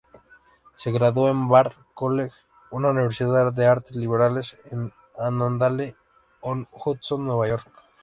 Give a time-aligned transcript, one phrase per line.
[0.77, 2.35] Se graduó de Bard College,
[2.71, 7.69] una universidad de artes liberales en Annandale-on-Hudson, Nueva York.